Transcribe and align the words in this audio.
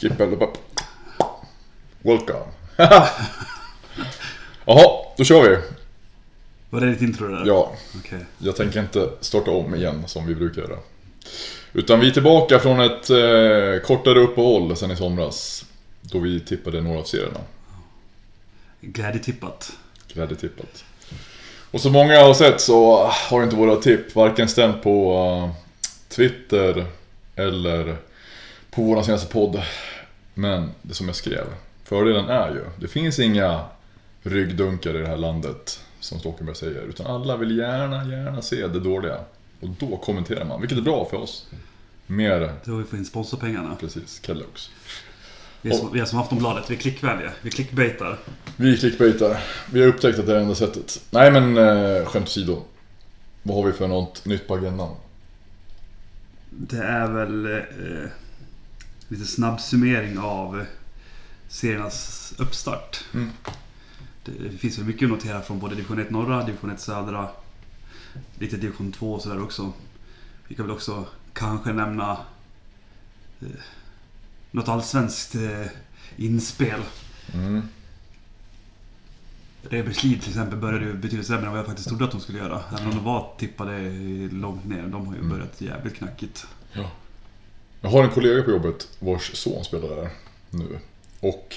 Skip 0.00 0.20
eller 0.20 0.36
bara... 0.36 0.50
Welcome. 2.02 2.44
Jaha, 4.64 5.04
då 5.16 5.24
kör 5.24 5.50
vi. 5.50 5.58
Var 6.70 6.80
det 6.80 6.90
ditt 6.90 7.02
intro 7.02 7.28
där? 7.28 7.42
Ja, 7.46 7.72
Okej. 7.98 8.18
jag 8.38 8.56
tänker 8.56 8.80
inte 8.80 9.10
starta 9.20 9.50
om 9.50 9.74
igen 9.74 10.02
som 10.06 10.26
vi 10.26 10.34
brukar 10.34 10.62
göra. 10.62 10.76
Utan 11.72 12.00
vi 12.00 12.08
är 12.08 12.10
tillbaka 12.10 12.58
från 12.58 12.80
ett 12.80 13.10
eh, 13.10 13.86
kortare 13.86 14.18
uppehåll 14.18 14.76
sen 14.76 14.90
i 14.90 14.96
somras. 14.96 15.64
Då 16.00 16.18
vi 16.18 16.40
tippade 16.40 16.80
några 16.80 16.98
av 16.98 17.04
serierna. 17.04 17.40
Glädjetippat. 18.80 19.72
Glädjetippat. 20.12 20.84
Och 21.70 21.80
som 21.80 21.92
många 21.92 22.20
har 22.22 22.34
sett 22.34 22.60
så 22.60 23.04
har 23.06 23.42
inte 23.42 23.56
våra 23.56 23.76
tipp 23.76 24.14
varken 24.14 24.48
stämt 24.48 24.82
på 24.82 25.14
eh, 25.14 25.64
Twitter 26.08 26.86
eller 27.36 27.96
på 28.70 28.82
vår 28.82 29.02
senaste 29.02 29.32
podd. 29.32 29.62
Men 30.34 30.70
det 30.82 30.94
som 30.94 31.06
jag 31.06 31.16
skrev, 31.16 31.44
fördelen 31.84 32.28
är 32.28 32.50
ju, 32.50 32.64
det 32.80 32.88
finns 32.88 33.18
inga 33.18 33.64
ryggdunkar 34.22 34.94
i 34.94 34.98
det 34.98 35.08
här 35.08 35.16
landet 35.16 35.80
som 36.00 36.18
Stockenberg 36.18 36.56
säger. 36.56 36.82
Utan 36.82 37.06
alla 37.06 37.36
vill 37.36 37.58
gärna, 37.58 38.04
gärna 38.04 38.42
se 38.42 38.66
det 38.66 38.80
dåliga. 38.80 39.16
Och 39.60 39.68
då 39.68 39.96
kommenterar 39.96 40.44
man, 40.44 40.60
vilket 40.60 40.78
är 40.78 40.82
bra 40.82 41.04
för 41.10 41.16
oss. 41.16 41.46
Mer, 42.06 42.52
Då 42.64 42.76
vi 42.76 42.84
får 42.84 42.98
in 42.98 43.04
sponsorpengarna. 43.04 43.76
precis, 43.80 44.20
Kellogg's. 44.26 44.68
Vi 45.62 45.70
är 45.70 45.74
som, 45.74 45.92
vi 45.92 46.00
är 46.00 46.04
som 46.04 46.18
Aftonbladet, 46.18 46.70
vi 46.70 46.74
är 46.74 46.78
klickvänliga. 46.78 47.30
Vi 47.42 47.50
clickbaitar. 47.50 48.18
Vi 48.56 48.76
clickbaitar. 48.76 49.40
Vi 49.72 49.80
har 49.80 49.88
upptäckt 49.88 50.18
att 50.18 50.26
det 50.26 50.32
är 50.32 50.36
det 50.36 50.42
enda 50.42 50.54
sättet. 50.54 51.00
Nej 51.10 51.30
men 51.30 51.56
eh, 51.56 52.04
skämt 52.06 52.26
åsido. 52.26 52.62
Vad 53.42 53.56
har 53.56 53.64
vi 53.64 53.72
för 53.72 53.88
något 53.88 54.24
nytt 54.24 54.48
på 54.48 54.54
agendan? 54.54 54.94
Det 56.50 56.76
är 56.82 57.08
väl 57.08 57.46
eh, 57.46 58.10
lite 59.10 59.26
snabb 59.26 59.60
summering 59.60 60.18
av 60.18 60.64
seriernas 61.48 62.34
uppstart. 62.38 63.04
Mm. 63.14 63.30
Det, 64.24 64.58
finns 64.58 64.78
väl 64.78 64.86
mycket 64.86 65.06
att 65.06 65.10
notera 65.10 65.42
från 65.42 65.58
både 65.58 65.74
division 65.74 65.98
1 65.98 66.10
norra, 66.10 66.44
division 66.44 66.70
1 66.70 66.80
södra, 66.80 67.28
lite 68.38 68.56
division 68.56 68.92
2 68.92 69.12
och 69.12 69.22
sådär 69.22 69.42
också. 69.42 69.72
Vi 70.48 70.54
kan 70.54 70.66
väl 70.66 70.74
också 70.74 71.06
kanske 71.32 71.72
nämna 71.72 72.18
eh, 73.40 73.48
något 74.50 74.68
allsvenskt 74.68 75.34
eh, 75.34 75.66
inspel. 76.16 76.80
Mm. 77.34 77.62
Reberslid 79.62 80.20
till 80.20 80.30
exempel 80.30 80.58
började 80.58 80.84
ju 80.84 80.94
betydligt 80.94 81.26
sämre 81.26 81.44
än 81.44 81.50
vad 81.50 81.58
jag 81.58 81.66
faktiskt 81.66 81.88
trodde 81.88 82.04
att 82.04 82.10
de 82.10 82.20
skulle 82.20 82.38
göra. 82.38 82.62
Även 82.72 82.86
om 82.86 82.94
de 82.94 83.04
var 83.04 83.34
tippade 83.38 83.90
långt 84.32 84.64
ner. 84.64 84.82
De 84.82 85.06
har 85.06 85.14
ju 85.14 85.20
Mm. 85.20 85.30
börjat 85.30 85.60
jävligt 85.60 85.94
knackigt. 85.94 86.46
Ja. 86.72 86.90
Jag 87.80 87.90
har 87.90 88.04
en 88.04 88.10
kollega 88.10 88.42
på 88.42 88.50
jobbet 88.50 88.88
vars 88.98 89.36
son 89.36 89.64
spelar 89.64 89.96
där 89.96 90.10
nu. 90.50 90.78
Och 91.20 91.56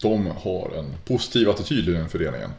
de 0.00 0.26
har 0.26 0.72
en 0.78 0.94
positiv 1.04 1.48
attityd 1.48 1.88
i 1.88 1.92
den 1.92 2.08
föreningen. 2.08 2.50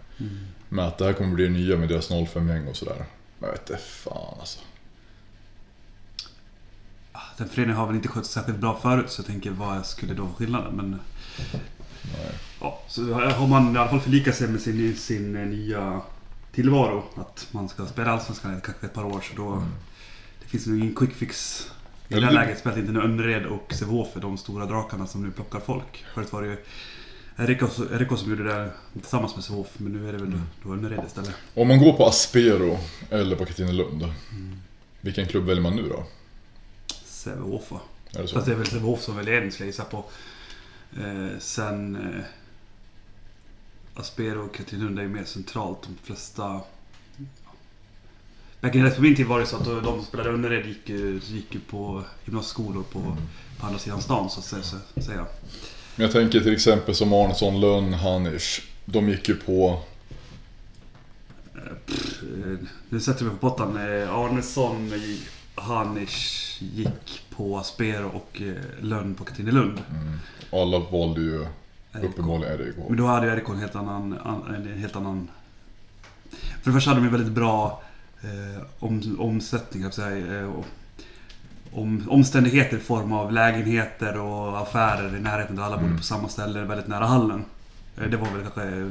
Med 0.70 0.88
att 0.88 0.98
det 0.98 1.06
här 1.06 1.14
kommer 1.14 1.34
bli 1.34 1.44
det 1.44 1.50
nya 1.50 1.78
med 1.78 1.90
deras 1.90 2.12
05-gäng 2.12 2.68
och 2.68 2.76
sådär. 2.76 3.06
Men 3.40 3.50
jag 3.50 3.52
vet 3.52 3.70
inte 3.70 3.82
fan 3.84 4.40
alltså. 4.40 4.60
Den 7.38 7.50
föreningen 7.50 7.78
har 7.78 7.88
väl 7.88 7.96
inte 7.96 8.08
skött 8.08 8.26
särskilt 8.26 8.58
bra 8.58 8.80
förut 8.82 9.12
så 9.12 9.20
jag 9.20 9.28
tänker 9.28 9.52
vad 9.52 9.86
skulle 9.86 10.14
då 10.14 10.24
vara 10.24 10.34
skillnaden? 10.34 10.76
Men 10.76 11.00
Nej. 12.02 12.32
ja, 12.62 12.82
så 12.88 13.14
har 13.14 13.48
man 13.48 13.76
i 13.76 13.80
alla 13.80 13.90
fall 13.90 14.00
förlikat 14.00 14.36
sig 14.36 14.48
med 14.48 14.62
sin, 14.62 14.96
sin 14.96 15.36
eh, 15.36 15.46
nya 15.48 16.02
tillvaro. 16.52 17.04
Att 17.16 17.48
man 17.52 17.70
ska 17.70 17.86
spela 17.86 18.12
Allsvenskan 18.12 18.58
i 18.58 18.62
kanske 18.64 18.86
ett 18.86 18.94
par 18.94 19.06
år 19.06 19.22
så 19.22 19.36
då... 19.36 19.64
Det 20.42 20.48
finns 20.48 20.68
nog 20.68 20.80
ingen 20.80 20.96
quick 20.96 21.14
fix. 21.14 21.68
I 22.12 22.20
det 22.20 22.26
här 22.26 22.34
läget 22.34 22.60
spelar 22.60 22.80
inte 22.80 23.00
Önnered 23.00 23.46
och 23.46 23.74
för 24.14 24.20
de 24.20 24.38
stora 24.38 24.66
drakarna 24.66 25.08
som 25.08 25.24
nu 25.24 25.32
plockar 25.32 25.60
folk. 25.60 26.06
Förut 26.14 26.34
var 26.34 26.42
det 26.42 26.48
ju 26.48 26.58
RIK 27.36 27.62
RIK 27.92 28.20
som 28.20 28.30
gjorde 28.30 28.44
det 28.44 28.54
där 28.54 28.72
tillsammans 28.94 29.36
med 29.36 29.44
Sävehof 29.44 29.68
men 29.78 29.92
nu 29.92 30.10
är 30.10 30.14
det 30.14 30.18
väl 30.18 30.32
då 30.64 30.74
Önnered 30.74 31.06
istället. 31.08 31.36
Om 31.54 31.68
man 31.68 31.80
går 31.80 31.94
på 31.94 32.06
Aspero 32.06 32.78
eller 33.10 33.36
på 33.36 33.46
Katrinelund. 33.46 34.14
Vilken 35.02 35.28
klubb 35.28 35.46
väljer 35.46 35.64
man 35.64 35.76
nu 35.76 35.90
då? 35.90 36.04
Va? 37.70 37.80
Är 38.14 38.22
det 38.22 38.28
så? 38.28 38.34
Fast 38.34 38.46
det 38.46 38.54
är 38.54 38.58
väl 38.58 38.68
Sävehof 38.68 39.02
som 39.02 39.16
väljer 39.16 39.42
en 39.42 39.52
skulle 39.52 39.66
jag 39.66 39.72
gissa 39.72 39.84
på. 39.84 40.06
Eh, 40.98 41.40
sen... 41.40 41.96
Eh, 41.96 42.24
Aspero 43.94 44.46
och 44.46 44.56
Katrinlund 44.56 45.00
är 45.00 45.04
ju 45.04 45.10
mer 45.10 45.24
centralt. 45.24 45.84
De 45.84 45.98
flesta... 46.04 46.62
Back 48.62 48.76
in 48.76 48.92
på 48.96 49.02
min 49.02 49.16
tid 49.16 49.26
var 49.26 49.40
det 49.40 49.46
så 49.46 49.56
att 49.58 49.66
de 49.66 49.84
som 49.84 50.04
spelade 50.06 50.30
Önnered 50.30 50.66
gick, 50.66 50.90
ju- 50.90 51.20
gick 51.24 51.54
ju 51.56 51.60
på 51.60 52.04
gymnasieskolor 52.26 52.84
på, 52.92 53.18
på 53.60 53.66
andra 53.66 53.80
sidan 53.80 54.02
stan 54.02 54.30
så 54.30 54.40
att 54.40 54.46
säga. 54.46 54.64
Så, 54.64 55.02
säga. 55.02 55.26
Jag 55.96 56.12
tänker 56.12 56.40
till 56.40 56.54
exempel 56.54 56.96
som 56.96 57.14
Arnesson, 57.14 57.60
Lönn, 57.62 57.94
Hanisch. 57.94 58.64
De 58.86 59.10
gick 59.10 59.30
ju 59.30 59.36
på... 59.36 59.80
Eh, 61.56 62.58
Nu 62.90 63.00
sätter 63.00 63.26
vi 63.26 63.32
på 63.32 63.38
pottan. 63.38 63.78
Eh, 63.78 64.16
Arnesson, 64.16 64.92
Hanisch 65.56 66.58
gick 66.74 67.22
på 67.36 67.58
Aspero 67.58 68.08
och 68.08 68.42
eh, 68.42 68.54
Lönn 68.82 69.16
på 69.16 69.24
Katrinelund. 69.24 69.82
Alla 70.52 70.80
valde 70.80 71.22
ju 71.22 71.46
uppenbarligen 72.04 72.58
RIK. 72.58 72.76
Men 72.88 72.98
då 72.98 73.06
hade 73.06 73.28
ju 73.28 73.36
RIK 73.36 73.50
en 73.50 73.60
helt 73.60 73.76
annan, 73.76 74.18
an, 74.24 74.56
en 74.56 74.78
helt 74.80 74.96
annan... 74.96 75.28
För 76.32 76.72
det 76.72 76.74
första 76.74 76.90
hade 76.90 77.02
de 77.02 77.06
ju 77.06 77.12
väldigt 77.12 77.34
bra 77.34 77.82
eh, 78.24 78.64
om, 78.80 79.16
omsättning, 79.20 79.84
jag 79.84 79.94
säga, 79.94 80.42
eh, 80.42 80.52
om, 81.74 82.10
omständigheter 82.10 82.78
i 82.78 82.80
form 82.80 83.14
av 83.14 83.32
lägenheter 83.32 84.20
och 84.20 84.62
affärer 84.62 85.16
i 85.18 85.20
närheten 85.20 85.56
där 85.56 85.64
alla 85.64 85.76
bodde 85.76 85.88
Mm. 85.88 85.98
på 85.98 86.04
samma 86.04 86.30
ställe, 86.30 86.64
väldigt 86.64 86.88
nära 86.88 87.06
hallen. 87.06 87.46
Eh, 87.98 88.04
det 88.10 88.18
var 88.18 88.32
väl 88.32 88.42
kanske... 88.42 88.64
eh, 88.80 88.88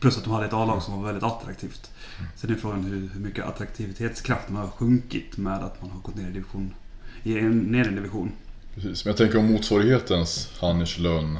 Plus 0.00 0.18
att 0.18 0.24
de 0.24 0.32
hade 0.32 0.46
ett 0.46 0.52
A-lag 0.52 0.82
som 0.82 0.96
var 1.00 1.06
väldigt 1.06 1.24
attraktivt. 1.24 1.90
Sen 2.36 2.50
är 2.50 2.54
frågan 2.54 2.84
hur, 2.84 3.08
hur 3.14 3.20
mycket 3.20 3.44
attraktivitetskraften 3.44 4.56
har 4.56 4.66
sjunkit 4.68 5.36
med 5.36 5.54
att 5.64 5.82
man 5.82 5.90
har 5.90 5.98
gått 6.00 6.14
ner 6.14 6.28
i 6.28 6.32
division... 6.32 6.74
I 7.22 7.38
en, 7.38 7.58
ner 7.58 7.88
en 7.88 7.94
division. 7.94 8.32
Precis, 8.74 9.04
men 9.04 9.10
jag 9.10 9.16
tänker 9.18 9.38
om 9.38 9.52
motsvarighetens 9.52 10.52
Hanisch, 10.60 10.98
Lönn, 10.98 11.38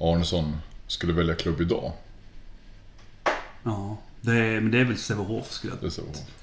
Arnesson 0.00 0.56
skulle 0.86 1.12
välja 1.12 1.34
klubb 1.34 1.60
idag. 1.60 1.92
Ja, 3.62 3.96
det 4.20 4.36
är, 4.36 4.60
men 4.60 4.70
det 4.70 4.78
är 4.78 4.84
väl 4.84 4.98
Sävehof 4.98 5.52
skulle 5.52 5.72
jag 5.82 5.92
så. 5.92 6.02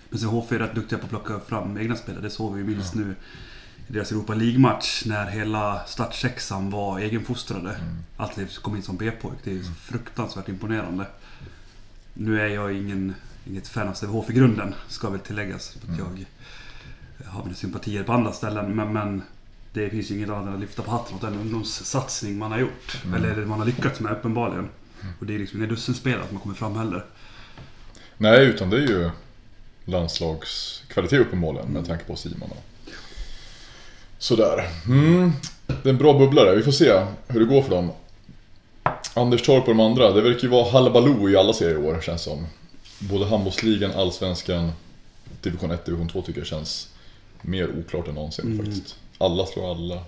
Men 0.10 0.20
Sävehof 0.20 0.52
är 0.52 0.60
rätt 0.60 0.76
duktiga 0.76 1.00
på 1.00 1.06
att 1.06 1.10
plocka 1.10 1.40
fram 1.40 1.78
egna 1.78 1.96
spelare. 1.96 2.22
Det 2.22 2.30
såg 2.30 2.54
vi 2.54 2.62
ju 2.62 2.68
minst 2.68 2.96
nu 2.96 3.16
i 3.88 3.94
deras 3.94 4.12
Europa 4.12 4.34
League-match 4.34 5.04
när 5.06 5.26
hela 5.26 5.86
startsexan 5.86 6.70
var 6.70 7.00
egenfostrade. 7.00 7.70
Mm. 7.70 7.98
Allt 8.18 8.58
kom 8.62 8.76
in 8.76 8.84
som 8.84 8.98
B-pojk. 8.98 9.38
Det 9.44 9.50
är 9.50 9.56
ju 9.56 9.64
fruktansvärt 9.64 10.50
imponerande. 10.50 11.06
Nu 12.14 12.42
är 12.42 12.48
jag 12.48 12.74
ingen, 12.74 13.14
inget 13.46 13.68
fan 13.68 13.88
av 13.88 13.94
Sävehof 13.94 14.30
i 14.30 14.34
grunden, 14.34 14.74
ska 14.88 15.10
väl 15.10 15.20
tilläggas. 15.20 15.76
Att 15.76 16.00
Mm. 16.00 16.26
Jag 17.24 17.32
har 17.32 17.44
mina 17.44 17.56
sympatier 17.56 18.04
på 18.04 18.14
andra 18.14 18.32
ställen. 18.32 18.76
Men, 18.76 18.94
men 18.94 19.22
det 19.74 19.90
finns 19.90 20.12
ju 20.12 20.16
inget 20.16 20.30
annat 20.30 20.48
än 20.48 20.54
att 20.54 20.60
lyfta 20.60 20.82
på 20.82 20.92
hatten 20.92 21.16
åt 21.16 21.22
den 21.22 21.34
ungdomssatsning 21.34 22.38
man 22.38 22.52
har 22.52 22.60
gjort. 22.60 23.02
Mm. 23.06 23.24
Eller 23.24 23.46
man 23.46 23.60
har 23.60 23.66
lyckats 23.66 24.00
med 24.00 24.12
uppenbarligen. 24.12 24.70
Och 25.20 25.26
det 25.26 25.36
är 25.36 25.40
liksom 25.40 25.60
inga 25.60 25.70
dussinspelare 25.70 26.24
att 26.24 26.32
man 26.32 26.42
kommer 26.42 26.56
fram 26.56 26.76
heller. 26.76 27.06
Nej, 28.18 28.46
utan 28.46 28.70
det 28.70 28.78
är 28.78 28.82
ju 28.88 29.10
landslagskvalitet 29.86 31.20
uppenbarligen 31.20 31.68
med 31.68 31.86
tanke 31.88 32.04
på 32.04 32.16
Simon. 32.16 32.52
och- 32.52 32.64
Sådär. 34.20 34.70
Mm. 34.86 35.32
Det 35.68 35.90
är 35.90 35.90
en 35.90 35.98
bra 35.98 36.20
bubblare. 36.20 36.56
Vi 36.56 36.64
får 36.64 36.72
se 36.72 37.06
hur 37.28 37.40
det 37.40 37.46
går 37.46 37.62
för 37.62 37.70
dem. 37.70 37.92
Anders 39.14 39.42
Torp 39.42 39.64
och 39.68 39.76
de 39.76 39.80
andra. 39.80 40.12
Det 40.12 40.22
verkar 40.22 40.42
ju 40.42 40.48
vara 40.48 40.72
halabaloo 40.72 41.30
i 41.30 41.36
alla 41.38 41.54
serier 41.54 41.74
i 41.74 41.78
år 41.88 42.02
känns 42.02 42.22
som. 42.24 42.48
Både 43.00 43.26
handbollsligan, 43.26 43.92
allsvenskan, 43.92 44.72
division 45.42 45.72
1, 45.72 45.86
division 45.86 46.10
2 46.10 46.22
tycker 46.22 46.40
jag 46.40 46.48
känns 46.48 46.90
mer 47.42 47.70
oklart 47.80 48.08
än 48.08 48.16
någonsin 48.16 48.46
Mm. 48.46 48.66
faktiskt. 48.66 48.96
Alla 49.18 49.46
slår 49.46 49.72
alla. 49.72 50.04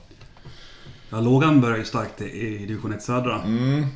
Ja, 1.09 1.19
lågan 1.21 1.61
börjar 1.61 1.77
ju 1.77 1.85
starkt 1.85 2.21
i 2.21 2.57
division 2.57 2.93
1 2.93 3.03
södra. 3.03 3.41
Mm. 3.41 3.87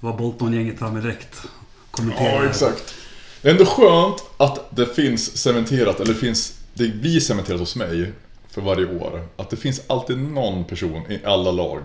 var 0.00 0.12
Bolton-gänget 0.18 0.78
framme 0.78 1.00
direkt. 1.00 1.42
Kommenterade. 1.90 2.34
Ja, 2.44 2.44
exakt. 2.50 2.94
Det 3.44 3.50
är 3.50 3.52
ändå 3.52 3.66
skönt 3.66 4.24
att 4.36 4.76
det 4.76 4.86
finns 4.86 5.36
cementerat, 5.36 6.00
eller 6.00 6.14
det, 6.14 6.20
finns, 6.20 6.60
det 6.74 6.88
blir 6.88 7.20
cementerat 7.20 7.60
hos 7.60 7.76
mig 7.76 8.12
för 8.50 8.60
varje 8.60 8.86
år. 8.86 9.28
Att 9.36 9.50
det 9.50 9.56
finns 9.56 9.80
alltid 9.86 10.18
någon 10.18 10.64
person 10.64 11.12
i 11.12 11.20
alla 11.24 11.50
lag, 11.50 11.80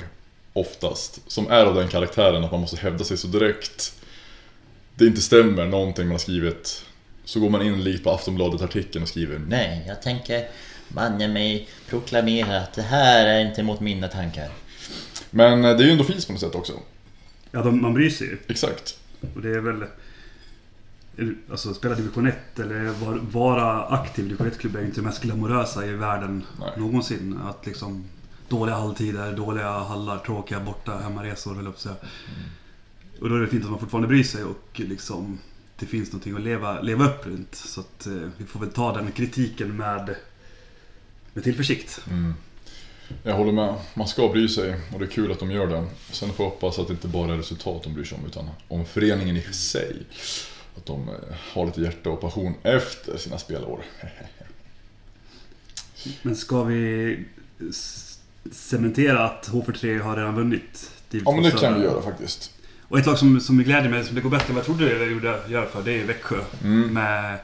oftast, 0.53 1.31
som 1.31 1.47
är 1.51 1.65
av 1.65 1.75
den 1.75 1.88
karaktären 1.88 2.44
att 2.44 2.51
man 2.51 2.61
måste 2.61 2.77
hävda 2.77 3.03
sig 3.03 3.17
så 3.17 3.27
direkt 3.27 3.94
det 4.95 5.06
inte 5.06 5.21
stämmer 5.21 5.65
någonting 5.65 6.06
man 6.06 6.11
har 6.11 6.19
skrivit. 6.19 6.85
Så 7.25 7.39
går 7.39 7.50
man 7.50 7.61
in 7.61 7.83
likt 7.83 8.03
på 8.03 8.11
Aftonbladet-artikeln 8.11 9.03
och 9.03 9.09
skriver 9.09 9.39
Nej, 9.47 9.83
jag 9.88 10.01
tänker 10.01 10.47
banne 10.88 11.27
mig 11.27 11.67
proklamera 11.89 12.57
att 12.59 12.73
det 12.73 12.81
här 12.81 13.25
är 13.25 13.45
inte 13.45 13.63
mot 13.63 13.79
mina 13.79 14.07
tankar. 14.07 14.50
Men 15.29 15.65
eh, 15.65 15.77
det 15.77 15.83
är 15.83 15.85
ju 15.85 15.91
ändå 15.91 16.03
fint 16.03 16.27
på 16.27 16.33
något 16.33 16.41
sätt 16.41 16.56
också. 16.56 16.73
Ja, 17.51 17.61
de, 17.61 17.81
man 17.81 17.94
bryr 17.94 18.09
sig 18.09 18.27
ju. 18.27 18.38
Exakt. 18.47 18.97
Och 19.35 19.41
det 19.41 19.50
är 19.50 19.59
väl... 19.59 19.83
Alltså 21.51 21.74
spela 21.74 21.95
division 21.95 22.27
1 22.27 22.60
eller 22.60 22.83
var- 22.86 23.19
vara 23.31 23.86
aktiv 23.86 24.25
i 24.25 24.27
division 24.27 24.48
1-klubb 24.51 24.75
är 24.75 24.80
ju 24.80 24.86
inte 24.86 25.01
det 25.01 25.06
mest 25.06 25.21
glamorösa 25.21 25.86
i 25.86 25.92
världen 25.94 26.44
Nej. 26.60 26.69
någonsin. 26.77 27.39
Att 27.44 27.66
liksom 27.66 28.06
dåliga 28.50 28.75
halltider, 28.75 29.33
dåliga 29.33 29.71
hallar, 29.80 30.18
tråkiga 30.18 30.60
borta 30.60 30.98
hemmaresor 30.98 31.56
höll 31.56 31.66
jag 31.66 31.74
på 31.74 31.77
att 31.77 31.81
säga. 31.81 31.95
Och 33.21 33.30
då 33.30 33.36
är 33.36 33.39
det 33.39 33.48
fint 33.48 33.63
att 33.63 33.71
man 33.71 33.80
fortfarande 33.80 34.07
bryr 34.07 34.24
sig 34.24 34.44
och 34.44 34.66
liksom 34.80 35.39
det 35.80 35.86
finns 35.86 36.12
någonting 36.12 36.36
att 36.36 36.42
leva, 36.42 36.81
leva 36.81 37.06
upp 37.06 37.25
runt. 37.27 37.56
Så 37.56 37.80
att 37.81 38.06
eh, 38.07 38.13
vi 38.38 38.45
får 38.45 38.60
väl 38.60 38.69
ta 38.69 38.94
den 38.94 39.12
kritiken 39.12 39.77
med, 39.77 40.16
med 41.33 41.44
tillförsikt. 41.44 42.01
Mm. 42.10 42.33
Jag 43.24 43.36
håller 43.36 43.51
med. 43.51 43.75
Man 43.94 44.07
ska 44.07 44.27
bry 44.30 44.48
sig 44.50 44.75
och 44.94 45.00
det 45.00 45.06
är 45.06 45.10
kul 45.10 45.31
att 45.31 45.39
de 45.39 45.51
gör 45.51 45.68
det. 45.68 45.88
Sen 46.12 46.30
får 46.33 46.45
jag 46.45 46.50
hoppas 46.51 46.80
att 46.80 46.88
det 46.88 46.94
inte 46.94 47.07
bara 47.07 47.33
är 47.33 47.38
resultat 47.38 47.83
de 47.83 47.94
bryr 47.94 48.04
sig 48.04 48.18
om 48.18 48.25
utan 48.25 48.50
om 48.68 48.86
föreningen 48.86 49.38
i 49.38 49.42
sig. 49.42 49.95
Att 50.80 50.86
de 50.86 51.10
eh, 51.10 51.16
har 51.54 51.66
lite 51.66 51.81
hjärta 51.81 52.10
och 52.10 52.22
passion 52.22 52.54
efter 52.64 53.18
sina 53.18 53.38
spelår. 53.38 53.80
Men 56.22 56.36
ska 56.36 56.64
vi 56.64 57.20
cementera 58.52 59.26
att 59.26 59.50
H43 59.50 60.02
har 60.02 60.16
redan 60.18 60.36
vunnit 60.36 60.92
Ja 61.10 61.31
men 61.31 61.44
det 61.44 61.52
kan 61.52 61.76
vi 61.76 61.81
göra 61.84 62.02
faktiskt. 62.02 62.52
Och 62.88 63.00
ett 63.00 63.06
lag 63.06 63.18
som, 63.18 63.40
som 63.40 63.64
gläder 63.64 63.90
mig, 63.90 64.04
som 64.04 64.16
det 64.16 64.22
går 64.22 64.30
bättre 64.30 64.48
än 64.50 64.56
vad 64.56 64.60
jag 64.60 64.66
trodde 64.66 65.00
det 65.00 65.06
gjorde, 65.06 65.40
gör 65.48 65.66
för, 65.66 65.84
det 65.84 66.02
är 66.02 66.06
Växjö. 66.06 66.40
Mm. 66.64 66.94
Med 66.94 67.40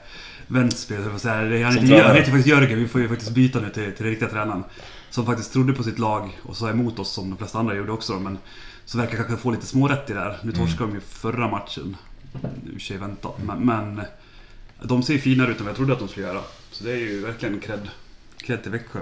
på 1.09 1.15
att 1.15 1.21
säga. 1.21 1.41
Det- 1.41 1.63
Han 1.63 1.73
Som 1.73 1.83
heter, 1.83 2.03
han 2.03 2.15
heter 2.15 2.31
faktiskt 2.31 2.47
Jörgen, 2.47 2.79
vi 2.79 2.87
får 2.87 3.01
ju 3.01 3.09
faktiskt 3.09 3.31
byta 3.31 3.59
nu 3.59 3.69
till, 3.69 3.83
till 3.83 3.93
den 4.03 4.07
riktiga 4.07 4.29
tränaren. 4.29 4.63
Som 5.09 5.25
faktiskt 5.25 5.53
trodde 5.53 5.73
på 5.73 5.83
sitt 5.83 5.99
lag 5.99 6.39
och 6.43 6.57
sa 6.57 6.69
emot 6.69 6.99
oss 6.99 7.13
som 7.13 7.29
de 7.29 7.37
flesta 7.37 7.59
andra 7.59 7.75
gjorde 7.75 7.91
också. 7.91 8.19
Men 8.19 8.37
så 8.85 8.97
verkar 8.97 9.15
kanske 9.17 9.37
få 9.37 9.51
lite 9.51 9.65
smårätt 9.65 10.09
i 10.09 10.13
det 10.13 10.19
här. 10.19 10.37
Nu 10.43 10.51
Mm. 10.51 10.65
torskade 10.65 10.89
de 10.89 10.95
ju 10.95 11.01
förra 11.01 11.47
matchen. 11.49 11.97
I 12.73 12.77
och 12.77 12.81
sig 12.81 12.97
väntat. 12.97 13.35
Men, 13.43 13.65
men 13.65 14.01
de 14.83 15.03
ser 15.03 15.17
finare 15.17 15.51
ut 15.51 15.57
än 15.57 15.63
vad 15.65 15.69
jag 15.69 15.77
trodde 15.77 15.93
att 15.93 15.99
de 15.99 16.07
skulle 16.07 16.25
göra. 16.25 16.41
Så 16.71 16.83
det 16.83 16.91
är 16.91 16.97
ju 16.97 17.21
verkligen 17.21 17.59
cred, 17.59 17.89
cred 18.37 18.63
till 18.63 18.71
Växjö. 18.71 18.99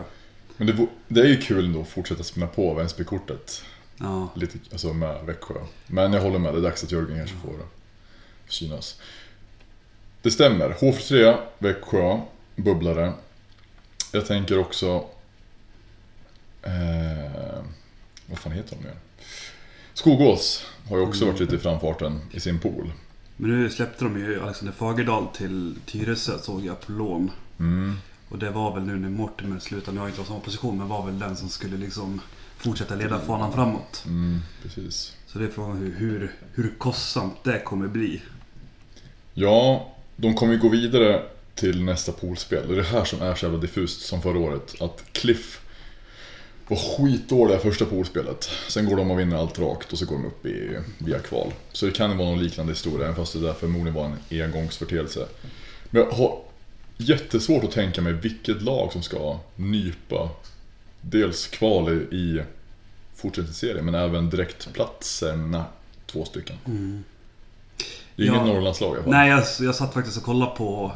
Men 0.57 0.67
det, 0.67 0.87
det 1.07 1.21
är 1.21 1.25
ju 1.25 1.37
kul 1.37 1.65
ändå 1.65 1.81
att 1.81 1.89
fortsätta 1.89 2.23
spinna 2.23 2.47
på 2.47 2.73
Vänsby-kortet. 2.73 3.63
Ja. 3.97 4.29
Lite, 4.35 4.57
alltså 4.71 4.93
med 4.93 5.25
Växjö. 5.25 5.55
Men 5.87 6.13
jag 6.13 6.21
håller 6.21 6.39
med, 6.39 6.53
det 6.53 6.59
är 6.59 6.63
dags 6.63 6.83
att 6.83 6.91
Jörgen 6.91 7.17
kanske 7.17 7.35
får 7.37 7.55
synas. 8.47 8.99
Det 10.21 10.31
stämmer. 10.31 10.69
H43, 10.69 11.37
Växjö, 11.57 12.19
bubblare. 12.55 13.13
Jag 14.11 14.25
tänker 14.25 14.59
också... 14.59 15.05
Eh, 16.61 17.63
vad 18.25 18.39
fan 18.39 18.51
heter 18.51 18.75
de 18.75 18.83
nu? 18.83 18.93
Skogås 19.93 20.65
har 20.89 20.97
ju 20.97 21.03
också 21.03 21.25
varit 21.25 21.39
lite 21.39 21.55
i 21.55 21.59
framfarten 21.59 22.21
i 22.31 22.39
sin 22.39 22.59
pool. 22.59 22.91
Men 23.37 23.51
nu 23.51 23.69
släppte 23.69 24.03
de 24.03 24.19
ju 24.19 24.41
Alexander 24.41 24.73
Fagerdahl 24.73 25.27
till 25.27 25.75
Tyresö 25.85 26.39
såg 26.39 26.65
jag 26.65 26.81
på 26.81 26.91
lån. 26.91 27.31
Mm. 27.59 27.93
Och 28.29 28.39
det 28.39 28.49
var 28.49 28.75
väl 28.75 28.83
nu 28.83 28.95
när 28.95 29.09
Mortimer 29.09 29.59
slutade, 29.59 29.91
nu 29.91 29.99
har 29.99 30.07
jag 30.07 30.11
inte 30.11 30.19
varit 30.19 30.27
samma 30.27 30.39
position, 30.39 30.77
men 30.77 30.87
var 30.87 31.05
väl 31.05 31.19
den 31.19 31.35
som 31.35 31.49
skulle 31.49 31.77
liksom 31.77 32.21
fortsätta 32.57 32.95
leda 32.95 33.19
fanan 33.19 33.53
framåt. 33.53 34.03
Mm, 34.05 34.39
precis. 34.63 35.15
Så 35.27 35.39
det 35.39 35.45
är 35.45 35.49
frågan 35.49 35.77
hur, 35.77 35.95
hur, 35.95 36.31
hur 36.53 36.73
kostsamt 36.77 37.43
det 37.43 37.59
kommer 37.59 37.87
bli. 37.87 38.21
Ja, 39.33 39.91
de 40.15 40.33
kommer 40.35 40.53
ju 40.53 40.59
gå 40.59 40.69
vidare 40.69 41.23
till 41.55 41.83
nästa 41.83 42.11
poolspel. 42.11 42.67
Det 42.67 42.73
är 42.73 42.77
det 42.77 42.83
här 42.83 43.05
som 43.05 43.21
är 43.21 43.35
så 43.35 43.45
jävla 43.45 43.59
diffust 43.59 44.01
som 44.01 44.21
förra 44.21 44.39
året. 44.39 44.81
Att 44.81 45.03
Cliff 45.11 45.59
var 46.67 46.77
skitdåliga 46.77 47.59
första 47.59 47.85
poolspelet. 47.85 48.49
Sen 48.69 48.85
går 48.85 48.95
de 48.97 49.11
och 49.11 49.19
vinner 49.19 49.37
allt 49.37 49.59
rakt 49.59 49.91
och 49.93 49.97
så 49.99 50.05
går 50.05 50.15
de 50.15 50.25
upp 50.25 50.45
i, 50.45 50.79
via 50.97 51.19
kval. 51.19 51.53
Så 51.71 51.85
det 51.85 51.91
kan 51.91 52.11
ju 52.11 52.17
vara 52.17 52.29
någon 52.29 52.43
liknande 52.43 52.71
historia, 52.71 53.03
även 53.05 53.15
fast 53.15 53.33
det 53.33 53.39
där 53.39 53.53
förmodligen 53.53 53.93
var 53.93 54.05
en 54.29 54.41
engångsförteelse. 54.43 55.27
Men 55.89 56.01
jag 56.01 56.11
har 56.11 56.39
jättesvårt 56.97 57.63
att 57.63 57.71
tänka 57.71 58.01
mig 58.01 58.13
vilket 58.13 58.61
lag 58.61 58.91
som 58.91 59.01
ska 59.03 59.39
nypa 59.55 60.29
dels 61.01 61.47
kval 61.47 61.91
i, 61.91 62.41
fortsättningsserien, 63.15 63.85
men 63.85 63.95
även 63.95 64.29
direktplatserna, 64.29 65.65
två 66.05 66.25
stycken. 66.25 66.55
Det 66.65 68.23
är 68.23 68.27
Ja. 68.27 68.33
inget 68.35 68.45
Norrlandslag 68.47 68.89
i 68.89 68.93
alla 68.93 69.03
fall. 69.03 69.11
Nej, 69.11 69.29
jag, 69.29 69.43
jag 69.59 69.75
satt 69.75 69.93
faktiskt 69.93 70.17
och 70.17 70.23
kollade 70.23 70.55
på, 70.55 70.91